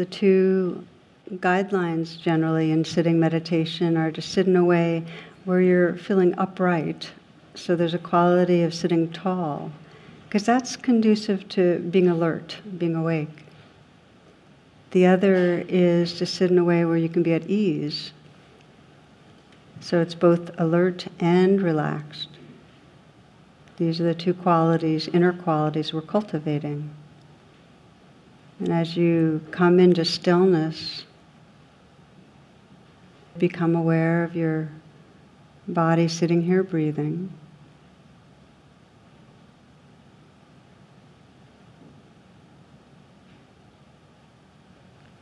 The 0.00 0.06
two 0.06 0.86
guidelines 1.30 2.18
generally 2.18 2.70
in 2.70 2.86
sitting 2.86 3.20
meditation 3.20 3.98
are 3.98 4.10
to 4.10 4.22
sit 4.22 4.46
in 4.46 4.56
a 4.56 4.64
way 4.64 5.04
where 5.44 5.60
you're 5.60 5.94
feeling 5.94 6.34
upright. 6.38 7.10
So 7.54 7.76
there's 7.76 7.92
a 7.92 7.98
quality 7.98 8.62
of 8.62 8.72
sitting 8.72 9.12
tall, 9.12 9.70
because 10.24 10.46
that's 10.46 10.74
conducive 10.74 11.46
to 11.50 11.80
being 11.80 12.08
alert, 12.08 12.56
being 12.78 12.94
awake. 12.94 13.44
The 14.92 15.04
other 15.04 15.66
is 15.68 16.14
to 16.14 16.24
sit 16.24 16.50
in 16.50 16.56
a 16.56 16.64
way 16.64 16.86
where 16.86 16.96
you 16.96 17.10
can 17.10 17.22
be 17.22 17.34
at 17.34 17.50
ease. 17.50 18.14
So 19.80 20.00
it's 20.00 20.14
both 20.14 20.50
alert 20.58 21.08
and 21.18 21.60
relaxed. 21.60 22.30
These 23.76 24.00
are 24.00 24.04
the 24.04 24.14
two 24.14 24.32
qualities, 24.32 25.08
inner 25.08 25.34
qualities 25.34 25.92
we're 25.92 26.00
cultivating. 26.00 26.88
And 28.60 28.68
as 28.68 28.94
you 28.94 29.40
come 29.50 29.80
into 29.80 30.04
stillness, 30.04 31.04
become 33.38 33.74
aware 33.74 34.22
of 34.22 34.36
your 34.36 34.68
body 35.66 36.08
sitting 36.08 36.42
here 36.42 36.62
breathing. 36.62 37.32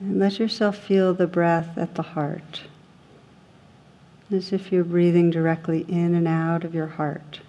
And 0.00 0.18
let 0.18 0.40
yourself 0.40 0.76
feel 0.76 1.14
the 1.14 1.26
breath 1.28 1.78
at 1.78 1.94
the 1.94 2.02
heart, 2.02 2.62
as 4.32 4.52
if 4.52 4.72
you're 4.72 4.84
breathing 4.84 5.30
directly 5.30 5.84
in 5.88 6.14
and 6.14 6.26
out 6.26 6.64
of 6.64 6.74
your 6.74 6.86
heart. 6.86 7.40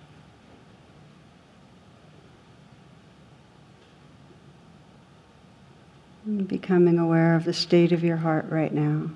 Becoming 6.48 7.00
aware 7.00 7.36
of 7.36 7.46
the 7.46 7.54
state 7.54 7.92
of 7.92 8.04
your 8.04 8.18
heart 8.18 8.46
right 8.50 8.74
now. 8.74 9.10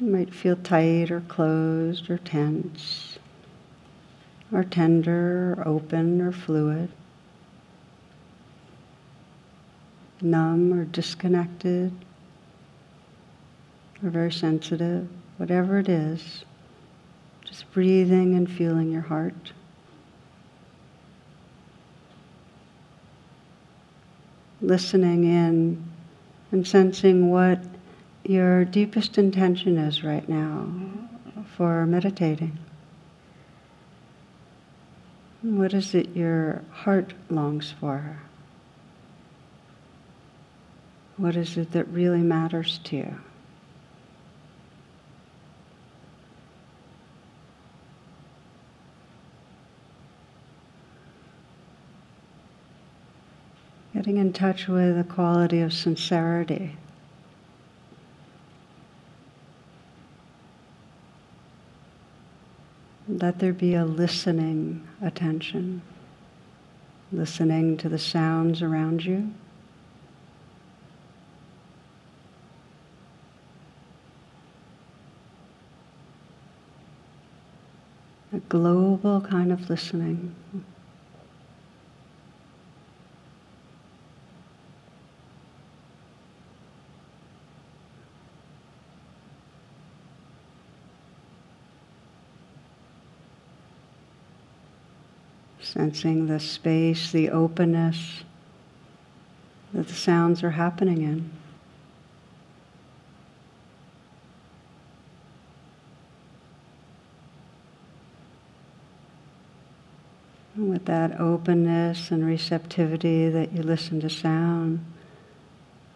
You 0.00 0.06
might 0.06 0.34
feel 0.34 0.56
tight 0.56 1.10
or 1.10 1.20
closed 1.20 2.10
or 2.10 2.18
tense, 2.18 3.18
or 4.52 4.64
tender 4.64 5.54
or 5.56 5.68
open 5.68 6.20
or 6.20 6.32
fluid, 6.32 6.90
numb 10.20 10.72
or 10.72 10.84
disconnected, 10.84 11.92
or 14.02 14.10
very 14.10 14.32
sensitive, 14.32 15.08
whatever 15.36 15.78
it 15.78 15.88
is, 15.88 16.44
just 17.44 17.70
breathing 17.72 18.34
and 18.34 18.50
feeling 18.50 18.90
your 18.90 19.02
heart. 19.02 19.52
Listening 24.66 25.24
in 25.24 25.82
and 26.50 26.66
sensing 26.66 27.30
what 27.30 27.60
your 28.24 28.64
deepest 28.64 29.18
intention 29.18 29.76
is 29.76 30.02
right 30.02 30.28
now 30.28 30.66
for 31.56 31.84
meditating. 31.86 32.58
What 35.42 35.74
is 35.74 35.94
it 35.94 36.16
your 36.16 36.62
heart 36.70 37.12
longs 37.28 37.74
for? 37.78 38.18
What 41.16 41.36
is 41.36 41.56
it 41.56 41.72
that 41.72 41.86
really 41.88 42.22
matters 42.22 42.80
to 42.84 42.96
you? 42.96 43.20
Getting 54.04 54.18
in 54.18 54.34
touch 54.34 54.68
with 54.68 54.98
the 54.98 55.04
quality 55.04 55.60
of 55.62 55.72
sincerity. 55.72 56.76
Let 63.08 63.38
there 63.38 63.54
be 63.54 63.72
a 63.72 63.86
listening 63.86 64.86
attention, 65.00 65.80
listening 67.12 67.78
to 67.78 67.88
the 67.88 67.98
sounds 67.98 68.60
around 68.60 69.06
you. 69.06 69.32
A 78.34 78.38
global 78.50 79.22
kind 79.22 79.50
of 79.50 79.70
listening. 79.70 80.34
Sensing 95.74 96.28
the 96.28 96.38
space, 96.38 97.10
the 97.10 97.28
openness 97.28 98.22
that 99.72 99.88
the 99.88 99.94
sounds 99.94 100.44
are 100.44 100.52
happening 100.52 101.02
in. 101.02 101.30
With 110.56 110.84
that 110.84 111.18
openness 111.18 112.12
and 112.12 112.24
receptivity 112.24 113.28
that 113.28 113.52
you 113.52 113.64
listen 113.64 114.00
to 114.02 114.08
sound, 114.08 114.84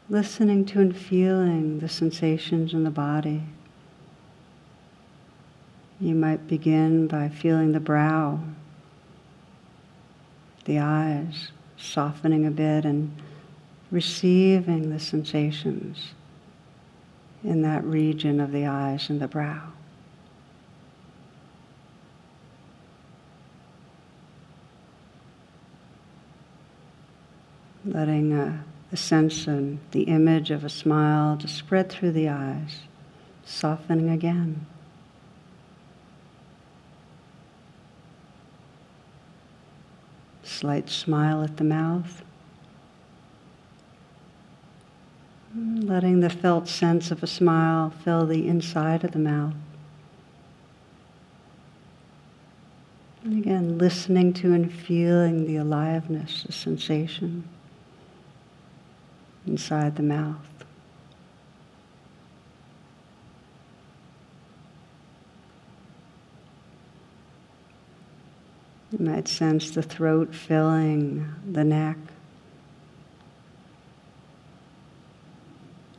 listening 0.09 0.65
to 0.65 0.81
and 0.81 0.97
feeling 0.97 1.78
the 1.78 1.89
sensations 1.89 2.75
in 2.75 2.83
the 2.83 2.91
body. 2.91 3.43
You 6.00 6.16
might 6.16 6.49
begin 6.49 7.06
by 7.06 7.28
feeling 7.28 7.71
the 7.71 7.78
brow 7.78 8.41
the 10.68 10.78
eyes, 10.78 11.48
softening 11.78 12.46
a 12.46 12.50
bit 12.50 12.84
and 12.84 13.10
receiving 13.90 14.90
the 14.90 15.00
sensations 15.00 16.12
in 17.42 17.62
that 17.62 17.82
region 17.84 18.38
of 18.38 18.52
the 18.52 18.66
eyes 18.66 19.08
and 19.08 19.18
the 19.18 19.26
brow. 19.26 19.62
Letting 27.86 28.28
the 28.90 28.96
sense 28.96 29.46
and 29.46 29.78
the 29.92 30.02
image 30.02 30.50
of 30.50 30.64
a 30.64 30.68
smile 30.68 31.38
to 31.38 31.48
spread 31.48 31.88
through 31.88 32.12
the 32.12 32.28
eyes, 32.28 32.80
softening 33.42 34.10
again. 34.10 34.66
Slight 40.59 40.91
smile 40.91 41.45
at 41.45 41.57
the 41.57 41.63
mouth. 41.63 42.25
Letting 45.55 46.19
the 46.19 46.28
felt 46.28 46.66
sense 46.66 47.13
of 47.13 47.22
a 47.22 47.28
smile 47.28 47.91
fill 48.03 48.27
the 48.27 48.49
inside 48.49 49.05
of 49.05 49.13
the 49.13 49.21
mouth. 49.21 49.55
And 53.22 53.39
again, 53.39 53.78
listening 53.78 54.33
to 54.34 54.53
and 54.53 54.72
feeling 54.72 55.47
the 55.47 55.57
aliveness, 55.57 56.43
the 56.43 56.53
sensation 56.53 57.49
inside 59.47 59.95
the 59.95 60.03
mouth. 60.03 60.58
You 68.98 69.04
might 69.04 69.28
sense 69.28 69.71
the 69.71 69.83
throat 69.83 70.34
filling 70.34 71.33
the 71.48 71.62
neck. 71.62 71.97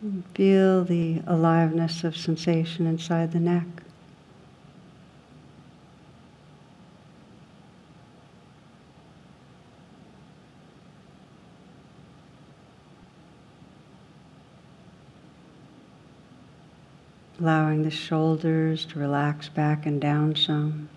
And 0.02 0.26
Feel 0.36 0.84
the 0.84 1.22
aliveness 1.26 2.04
of 2.04 2.18
sensation 2.18 2.86
inside 2.86 3.32
the 3.32 3.40
neck. 3.40 3.66
Allowing 17.40 17.84
the 17.84 17.90
shoulders 17.90 18.84
to 18.88 19.00
relax 19.00 19.48
back 19.48 19.86
and 19.86 20.02
down 20.02 20.36
some. 20.36 20.90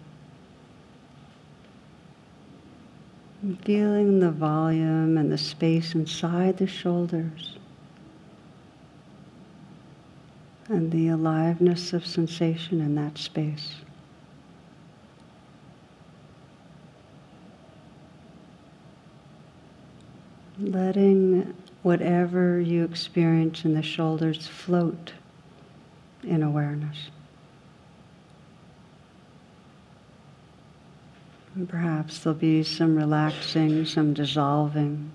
Feeling 3.65 4.21
the 4.21 4.31
volume 4.31 5.19
and 5.19 5.33
the 5.33 5.39
space 5.39 5.97
inside 5.97 6.59
the 6.59 6.67
shoulders. 6.69 7.57
And 10.69 10.93
the 10.93 11.09
aliveness 11.09 11.93
of 11.93 12.07
sensation 12.07 12.81
in 12.81 12.95
that 12.95 13.19
space. 13.19 13.75
Letting 20.61 21.53
whatever 21.83 22.61
you 22.61 22.85
experience 22.85 23.65
in 23.65 23.75
the 23.75 23.83
shoulders 23.83 24.47
float 24.47 25.15
in 26.23 26.45
awareness. 26.45 27.11
Perhaps 31.69 32.21
there'll 32.21 32.39
be 32.39 32.63
some 32.63 32.97
relaxing, 32.97 33.85
some 33.85 34.15
dissolving. 34.15 35.13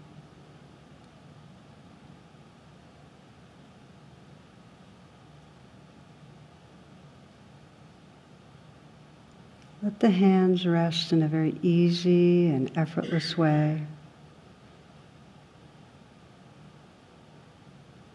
Let 9.82 10.00
the 10.00 10.12
hands 10.12 10.68
rest 10.68 11.12
in 11.12 11.24
a 11.24 11.28
very 11.28 11.58
easy 11.64 12.48
and 12.48 12.70
effortless 12.78 13.36
way. 13.36 13.84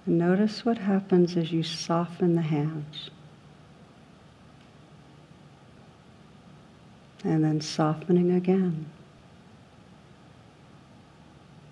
And 0.06 0.19
notice 0.19 0.64
what 0.64 0.78
happens 0.78 1.36
as 1.36 1.50
you 1.50 1.62
soften 1.62 2.36
the 2.36 2.42
hands. 2.42 3.10
And 7.24 7.44
then 7.44 7.60
softening 7.60 8.32
again. 8.32 8.86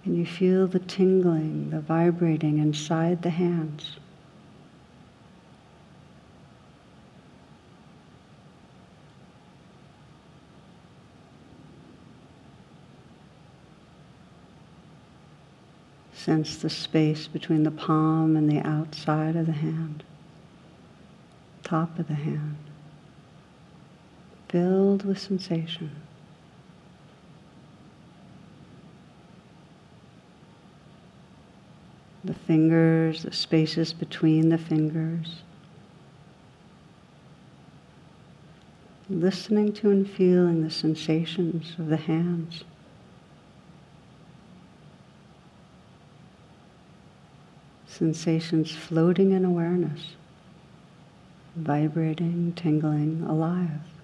And 0.04 0.16
you 0.16 0.24
feel 0.24 0.66
the 0.66 0.78
tingling, 0.78 1.70
the 1.70 1.80
vibrating 1.80 2.58
inside 2.58 3.22
the 3.22 3.30
hands. 3.30 3.96
Sense 16.14 16.58
the 16.58 16.70
space 16.70 17.26
between 17.26 17.62
the 17.62 17.70
palm 17.70 18.36
and 18.36 18.48
the 18.48 18.60
outside 18.60 19.36
of 19.36 19.46
the 19.46 19.52
hand, 19.52 20.04
top 21.62 21.98
of 21.98 22.08
the 22.08 22.14
hand, 22.14 22.69
filled 24.50 25.04
with 25.04 25.18
sensation. 25.18 25.90
The 32.24 32.34
fingers, 32.34 33.22
the 33.22 33.32
spaces 33.32 33.92
between 33.92 34.50
the 34.50 34.58
fingers. 34.58 35.42
Listening 39.08 39.72
to 39.74 39.90
and 39.90 40.08
feeling 40.08 40.62
the 40.62 40.70
sensations 40.70 41.74
of 41.78 41.86
the 41.86 41.96
hands. 41.96 42.64
sensations 48.00 48.70
floating 48.70 49.32
in 49.32 49.44
awareness, 49.44 50.14
vibrating, 51.54 52.50
tingling, 52.54 53.22
alive. 53.28 53.99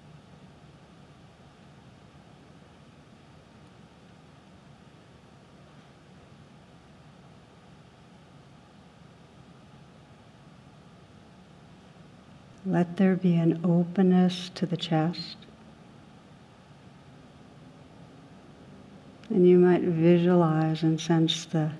Let 12.67 12.97
there 12.97 13.15
be 13.15 13.35
an 13.35 13.61
openness 13.63 14.51
to 14.55 14.65
the 14.65 14.75
chest. 14.75 15.37
And 19.29 19.47
you 19.47 19.57
might 19.57 19.83
visualize 19.83 20.83
and 20.83 20.99
sense 20.99 21.45
the 21.45 21.71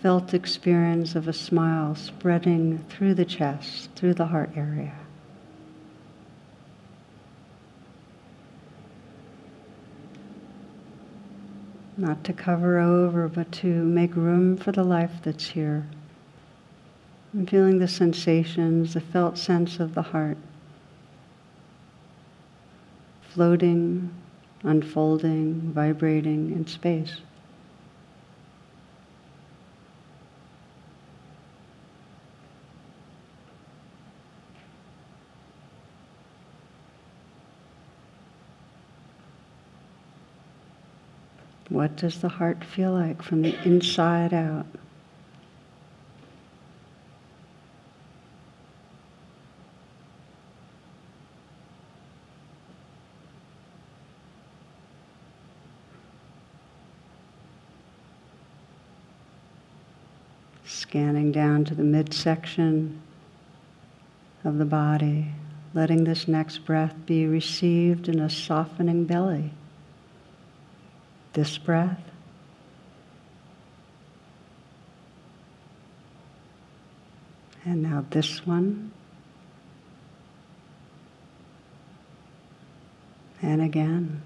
felt 0.00 0.32
experience 0.32 1.14
of 1.14 1.28
a 1.28 1.34
smile 1.34 1.94
spreading 1.94 2.78
through 2.88 3.14
the 3.14 3.26
chest, 3.26 3.90
through 3.96 4.14
the 4.14 4.26
heart 4.26 4.50
area. 4.56 4.94
Not 11.98 12.24
to 12.24 12.32
cover 12.32 12.78
over, 12.78 13.28
but 13.28 13.52
to 13.52 13.66
make 13.66 14.16
room 14.16 14.56
for 14.56 14.72
the 14.72 14.84
life 14.84 15.12
that's 15.22 15.48
here. 15.48 15.86
I'm 17.34 17.46
feeling 17.46 17.78
the 17.78 17.88
sensations, 17.88 18.94
the 18.94 19.00
felt 19.00 19.36
sense 19.36 19.80
of 19.80 19.94
the 19.94 20.02
heart 20.02 20.38
floating, 23.34 24.08
unfolding, 24.62 25.72
vibrating 25.72 26.52
in 26.52 26.64
space. 26.68 27.16
What 41.68 41.96
does 41.96 42.20
the 42.20 42.28
heart 42.28 42.62
feel 42.62 42.92
like 42.92 43.20
from 43.20 43.42
the 43.42 43.60
inside 43.66 44.32
out? 44.32 44.66
Scanning 60.64 61.32
down 61.32 61.64
to 61.66 61.74
the 61.74 61.82
midsection 61.82 63.00
of 64.44 64.58
the 64.58 64.64
body, 64.64 65.32
letting 65.74 66.04
this 66.04 66.26
next 66.26 66.58
breath 66.58 66.94
be 67.06 67.26
received 67.26 68.08
in 68.08 68.20
a 68.20 68.30
softening 68.30 69.04
belly 69.04 69.52
this 71.34 71.58
breath. 71.58 72.00
And 77.64 77.82
now 77.82 78.04
this 78.10 78.46
one. 78.46 78.92
And 83.42 83.60
again. 83.60 84.22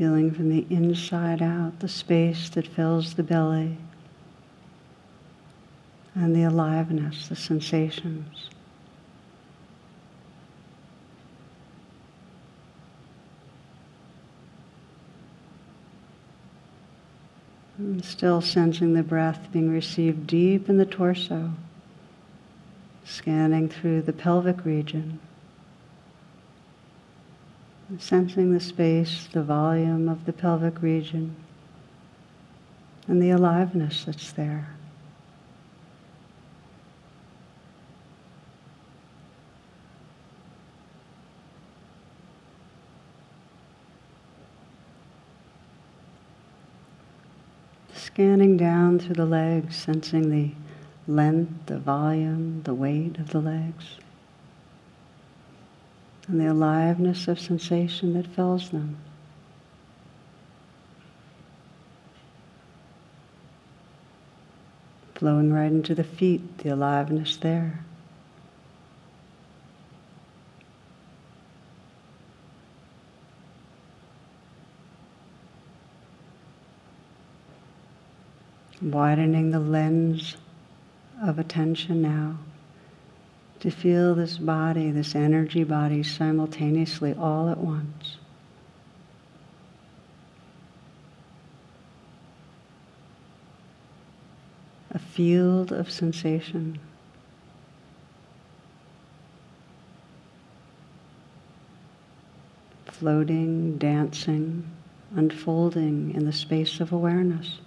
Feeling 0.00 0.30
from 0.30 0.48
the 0.48 0.64
inside 0.70 1.42
out 1.42 1.80
the 1.80 1.86
space 1.86 2.48
that 2.48 2.66
fills 2.66 3.12
the 3.12 3.22
belly 3.22 3.76
and 6.14 6.34
the 6.34 6.42
aliveness, 6.42 7.28
the 7.28 7.36
sensations. 7.36 8.48
Still 18.00 18.40
sensing 18.40 18.94
the 18.94 19.02
breath 19.02 19.48
being 19.52 19.70
received 19.70 20.26
deep 20.26 20.70
in 20.70 20.78
the 20.78 20.86
torso, 20.86 21.50
scanning 23.04 23.68
through 23.68 24.00
the 24.00 24.14
pelvic 24.14 24.64
region, 24.64 25.20
sensing 27.98 28.52
the 28.52 28.60
space, 28.60 29.28
the 29.32 29.42
volume 29.42 30.08
of 30.08 30.24
the 30.24 30.32
pelvic 30.32 30.80
region, 30.82 31.34
and 33.06 33.20
the 33.20 33.30
aliveness 33.30 34.04
that's 34.04 34.32
there. 34.32 34.68
Scanning 47.94 48.56
down 48.56 48.98
through 48.98 49.14
the 49.14 49.24
legs, 49.24 49.76
sensing 49.76 50.30
the 50.30 50.52
length, 51.10 51.66
the 51.66 51.78
volume, 51.78 52.62
the 52.64 52.74
weight 52.74 53.18
of 53.18 53.30
the 53.30 53.40
legs, 53.40 53.96
and 56.30 56.40
the 56.40 56.46
aliveness 56.46 57.26
of 57.26 57.40
sensation 57.40 58.14
that 58.14 58.26
fills 58.26 58.70
them. 58.70 58.96
Flowing 65.16 65.52
right 65.52 65.72
into 65.72 65.94
the 65.94 66.04
feet, 66.04 66.58
the 66.58 66.70
aliveness 66.70 67.36
there. 67.36 67.84
widening 78.82 79.50
the 79.50 79.60
lens 79.60 80.38
of 81.22 81.38
attention 81.38 82.00
now 82.00 82.38
to 83.60 83.70
feel 83.70 84.14
this 84.14 84.38
body, 84.38 84.90
this 84.90 85.14
energy 85.14 85.64
body, 85.64 86.02
simultaneously 86.02 87.14
all 87.14 87.48
at 87.50 87.58
once. 87.58 88.16
A 94.92 94.98
field 94.98 95.72
of 95.72 95.90
sensation. 95.90 96.80
Floating, 102.86 103.76
dancing, 103.76 104.70
unfolding 105.14 106.14
in 106.14 106.24
the 106.24 106.32
space 106.32 106.80
of 106.80 106.92
awareness. 106.92 107.60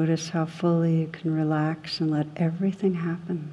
Notice 0.00 0.30
how 0.30 0.46
fully 0.46 1.00
you 1.00 1.08
can 1.08 1.34
relax 1.34 2.00
and 2.00 2.10
let 2.10 2.26
everything 2.34 2.94
happen. 2.94 3.52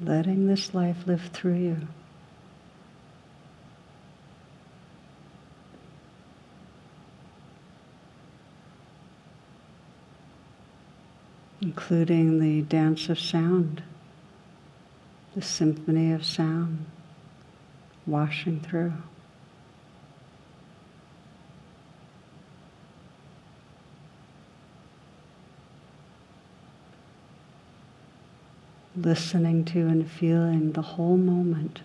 Letting 0.00 0.46
this 0.46 0.72
life 0.72 1.06
live 1.06 1.28
through 1.34 1.56
you. 1.56 1.76
Including 11.76 12.38
the 12.38 12.62
dance 12.62 13.08
of 13.08 13.18
sound, 13.18 13.82
the 15.34 15.42
symphony 15.42 16.12
of 16.12 16.24
sound 16.24 16.86
washing 18.06 18.60
through. 18.60 18.92
Listening 28.96 29.64
to 29.64 29.80
and 29.88 30.08
feeling 30.08 30.70
the 30.70 30.82
whole 30.82 31.16
moment. 31.16 31.80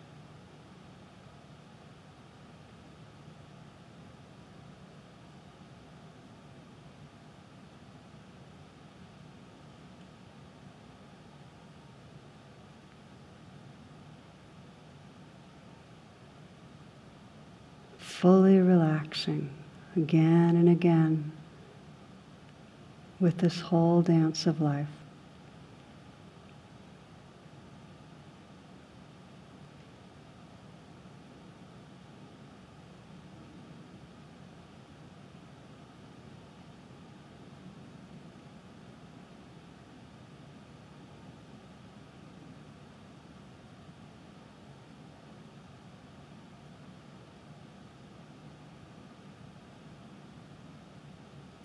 Fully 18.19 18.57
relaxing 18.59 19.49
again 19.95 20.57
and 20.57 20.67
again 20.67 21.31
with 23.21 23.37
this 23.37 23.61
whole 23.61 24.01
dance 24.01 24.45
of 24.45 24.59
life. 24.59 24.98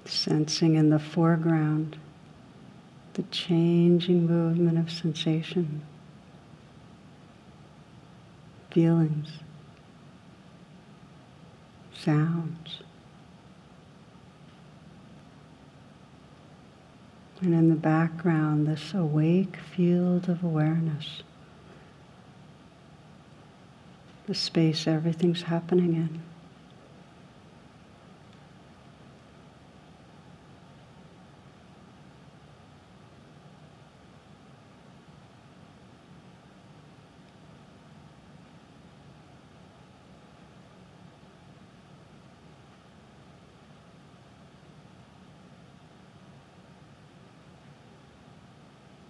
Sensing 0.05 0.75
in 0.75 0.91
the 0.91 0.99
foreground 0.99 1.97
the 3.15 3.23
changing 3.25 4.27
movement 4.27 4.77
of 4.77 4.91
sensation, 4.91 5.83
feelings, 8.73 9.39
sounds. 11.97 12.81
And 17.41 17.55
in 17.55 17.69
the 17.69 17.77
background, 17.77 18.67
this 18.67 18.95
awake 18.95 19.57
field 19.77 20.29
of 20.29 20.43
awareness, 20.43 21.23
the 24.27 24.35
space 24.35 24.87
everything's 24.89 25.43
happening 25.43 25.95
in. 25.95 26.34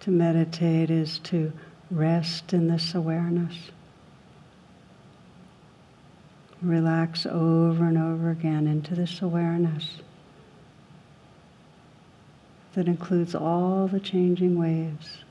To 0.05 0.11
meditate 0.11 0.91
is 0.91 1.17
to 1.23 1.51
rest 1.89 2.53
in 2.53 2.67
this 2.67 2.93
awareness. 2.93 3.71
Relax 6.61 7.25
over 7.25 7.85
and 7.85 7.97
over 7.97 8.29
again 8.29 8.67
into 8.67 8.93
this 8.93 9.23
awareness 9.23 9.97
that 12.75 12.87
includes 12.87 13.33
all 13.33 13.87
the 13.87 13.99
changing 13.99 14.59
waves. 14.59 15.24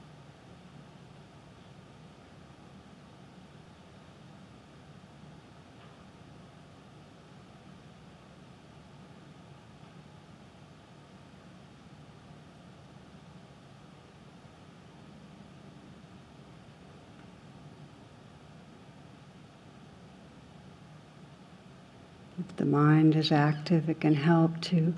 If 22.39 22.57
the 22.57 22.65
mind 22.65 23.15
is 23.15 23.31
active, 23.31 23.89
it 23.89 24.01
can 24.01 24.15
help 24.15 24.61
to 24.63 24.95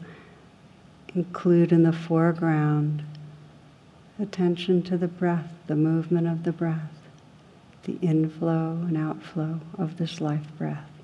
include 1.15 1.73
in 1.73 1.83
the 1.83 1.93
foreground 1.93 3.03
attention 4.19 4.83
to 4.83 4.97
the 4.97 5.09
breath, 5.09 5.51
the 5.67 5.77
movement 5.77 6.27
of 6.27 6.45
the 6.45 6.53
breath, 6.53 6.93
the 7.85 7.99
inflow 8.01 8.73
and 8.87 8.97
outflow 8.97 9.61
of 9.79 9.99
this 9.99 10.21
life 10.21 10.47
breath. 10.57 10.96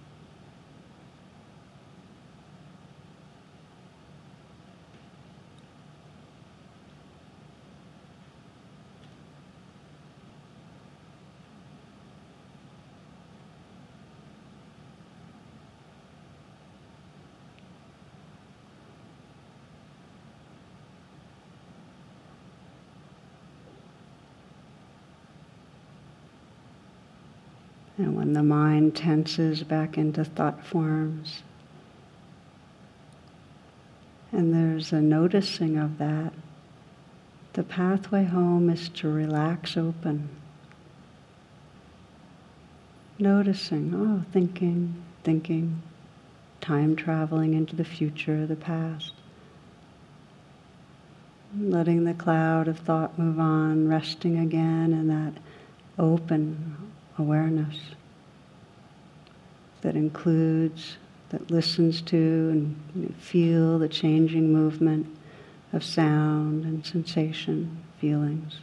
And 27.98 28.16
when 28.16 28.32
the 28.32 28.42
mind 28.42 28.96
tenses 28.96 29.62
back 29.62 29.98
into 29.98 30.24
thought 30.24 30.64
forms, 30.64 31.42
and 34.32 34.54
there's 34.54 34.92
a 34.92 35.00
noticing 35.00 35.76
of 35.76 35.98
that, 35.98 36.32
the 37.52 37.62
pathway 37.62 38.24
home 38.24 38.70
is 38.70 38.88
to 38.88 39.08
relax 39.12 39.76
open. 39.76 40.30
Noticing, 43.18 43.92
oh, 43.94 44.24
thinking, 44.32 44.94
thinking, 45.22 45.82
time 46.62 46.96
traveling 46.96 47.52
into 47.52 47.76
the 47.76 47.84
future, 47.84 48.46
the 48.46 48.56
past. 48.56 49.12
Letting 51.60 52.04
the 52.04 52.14
cloud 52.14 52.68
of 52.68 52.78
thought 52.78 53.18
move 53.18 53.38
on, 53.38 53.86
resting 53.86 54.38
again 54.38 54.94
in 54.94 55.08
that 55.08 55.34
open 55.98 56.91
awareness 57.22 57.76
that 59.82 59.96
includes, 59.96 60.96
that 61.30 61.50
listens 61.50 62.02
to 62.02 62.16
and 62.16 63.14
feel 63.18 63.78
the 63.78 63.88
changing 63.88 64.52
movement 64.52 65.06
of 65.72 65.82
sound 65.84 66.64
and 66.64 66.84
sensation, 66.84 67.82
feelings. 68.00 68.58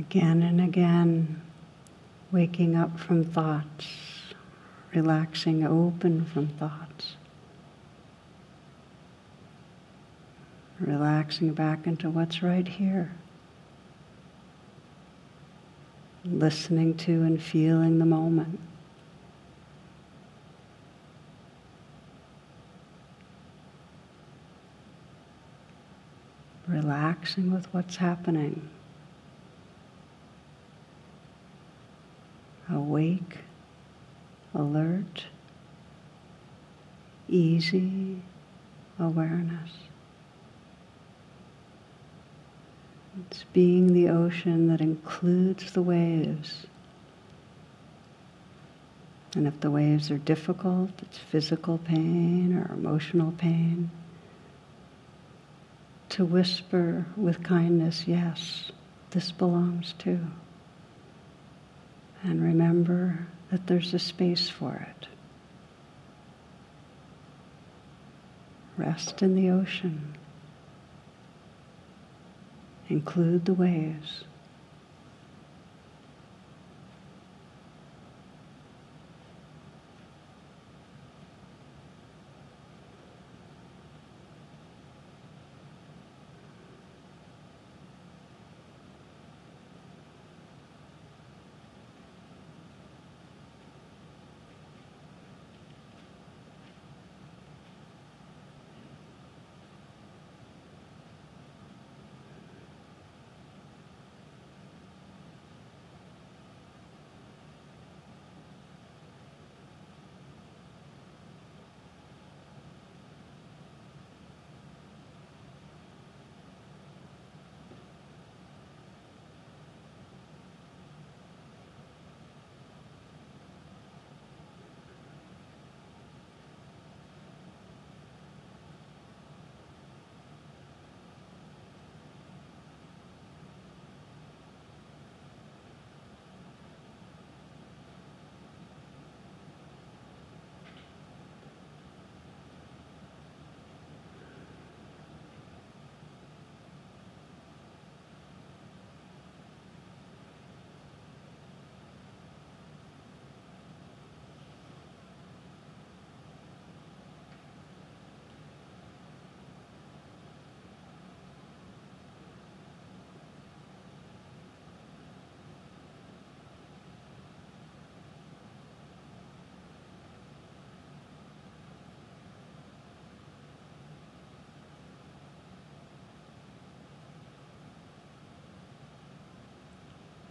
Again 0.00 0.42
and 0.42 0.62
again, 0.62 1.42
waking 2.32 2.74
up 2.74 2.98
from 2.98 3.22
thoughts, 3.22 3.86
relaxing 4.94 5.62
open 5.62 6.24
from 6.24 6.48
thoughts, 6.48 7.16
relaxing 10.80 11.52
back 11.52 11.86
into 11.86 12.08
what's 12.08 12.42
right 12.42 12.66
here, 12.66 13.12
listening 16.24 16.96
to 16.96 17.22
and 17.22 17.40
feeling 17.40 17.98
the 17.98 18.06
moment. 18.06 18.58
Relaxing 26.66 27.52
with 27.52 27.66
what's 27.74 27.96
happening. 27.96 28.70
Awake, 32.72 33.38
alert, 34.54 35.26
easy 37.28 38.22
awareness. 38.98 39.70
It's 43.20 43.44
being 43.52 43.92
the 43.92 44.08
ocean 44.08 44.68
that 44.68 44.80
includes 44.80 45.72
the 45.72 45.82
waves. 45.82 46.66
And 49.34 49.46
if 49.46 49.60
the 49.60 49.70
waves 49.70 50.10
are 50.10 50.18
difficult, 50.18 50.90
it's 51.02 51.18
physical 51.18 51.78
pain 51.78 52.56
or 52.56 52.72
emotional 52.72 53.32
pain, 53.32 53.90
to 56.10 56.24
whisper 56.24 57.06
with 57.16 57.42
kindness, 57.44 58.04
yes, 58.08 58.72
this 59.10 59.30
belongs 59.30 59.94
too 59.98 60.26
and 62.22 62.42
remember 62.42 63.26
that 63.50 63.66
there's 63.66 63.94
a 63.94 63.98
space 63.98 64.48
for 64.48 64.86
it. 64.88 65.08
Rest 68.76 69.22
in 69.22 69.34
the 69.34 69.50
ocean. 69.50 70.16
Include 72.88 73.44
the 73.44 73.54
waves. 73.54 74.24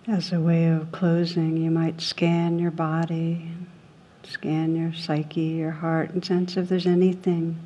As 0.10 0.34
a 0.34 0.42
way 0.42 0.66
of 0.66 0.92
closing, 0.92 1.56
you 1.56 1.70
might 1.70 2.02
scan 2.02 2.58
your 2.58 2.72
body, 2.72 3.52
scan 4.24 4.76
your 4.76 4.92
psyche, 4.92 5.42
your 5.42 5.70
heart, 5.70 6.10
and 6.10 6.26
sense 6.26 6.58
if 6.58 6.68
there's 6.68 6.88
anything 6.88 7.60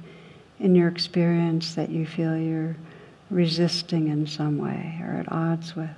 in 0.59 0.75
your 0.75 0.89
experience 0.89 1.73
that 1.75 1.89
you 1.89 2.05
feel 2.05 2.37
you're 2.37 2.75
resisting 3.29 4.09
in 4.09 4.27
some 4.27 4.57
way 4.57 4.99
or 5.01 5.13
at 5.13 5.31
odds 5.31 5.73
with. 5.73 5.89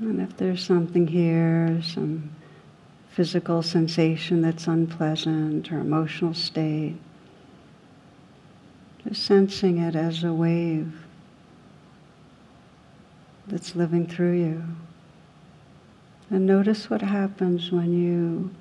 And 0.00 0.20
if 0.20 0.36
there's 0.36 0.64
something 0.64 1.06
here, 1.06 1.80
some 1.84 2.32
physical 3.18 3.64
sensation 3.64 4.42
that's 4.42 4.68
unpleasant 4.68 5.72
or 5.72 5.80
emotional 5.80 6.32
state, 6.32 6.94
just 9.04 9.24
sensing 9.24 9.78
it 9.78 9.96
as 9.96 10.22
a 10.22 10.32
wave 10.32 10.92
that's 13.48 13.74
living 13.74 14.06
through 14.06 14.38
you. 14.38 14.62
And 16.30 16.46
notice 16.46 16.88
what 16.88 17.02
happens 17.02 17.72
when 17.72 17.92
you 17.92 18.54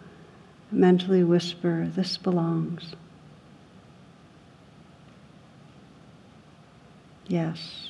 mentally 0.72 1.24
whisper, 1.24 1.92
This 1.96 2.18
belongs. 2.18 2.96
Yes. 7.28 7.90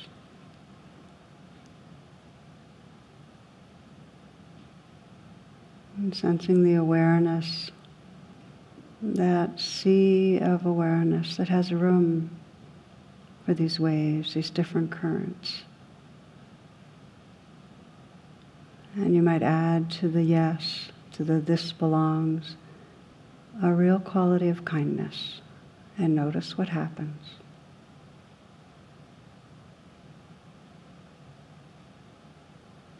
And 5.98 6.14
sensing 6.14 6.62
the 6.62 6.74
awareness, 6.74 7.72
that 9.02 9.58
sea 9.58 10.38
of 10.38 10.64
awareness 10.64 11.36
that 11.38 11.48
has 11.48 11.72
room 11.72 12.30
for 13.44 13.52
these 13.52 13.80
waves, 13.80 14.34
these 14.34 14.48
different 14.48 14.92
currents. 14.92 15.64
And 18.94 19.12
you 19.12 19.22
might 19.22 19.42
add 19.42 19.90
to 19.92 20.08
the 20.08 20.22
yes, 20.22 20.90
to 21.12 21.24
the 21.24 21.40
this 21.40 21.72
belongs, 21.72 22.54
a 23.60 23.72
real 23.72 23.98
quality 23.98 24.48
of 24.48 24.64
kindness. 24.64 25.40
And 25.98 26.14
notice 26.14 26.56
what 26.56 26.68
happens. 26.68 27.22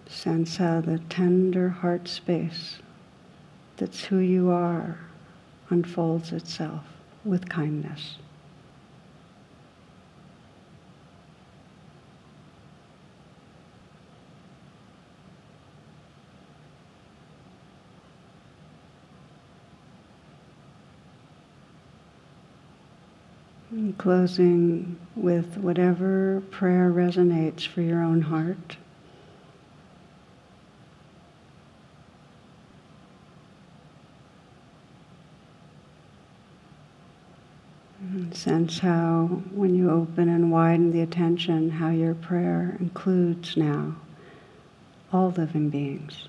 Sense 0.09 0.57
how 0.57 0.81
the 0.81 0.99
tender 1.09 1.69
heart 1.69 2.09
space 2.09 2.79
that's 3.79 4.05
who 4.05 4.19
you 4.19 4.51
are 4.51 4.99
unfolds 5.71 6.33
itself 6.33 6.85
with 7.25 7.49
kindness. 7.49 8.17
And 23.71 23.97
closing 23.97 24.99
with 25.15 25.57
whatever 25.59 26.43
prayer 26.51 26.91
resonates 26.91 27.67
for 27.67 27.83
your 27.83 28.03
own 28.03 28.23
heart. 28.23 28.77
Sense 38.39 38.79
how, 38.79 39.27
when 39.53 39.75
you 39.75 39.91
open 39.91 40.29
and 40.29 40.53
widen 40.53 40.93
the 40.93 41.01
attention, 41.01 41.71
how 41.71 41.91
your 41.91 42.15
prayer 42.15 42.77
includes 42.79 43.57
now 43.57 43.97
all 45.13 45.31
living 45.31 45.71
beings. 45.71 46.29